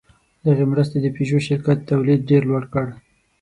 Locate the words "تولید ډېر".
1.91-2.43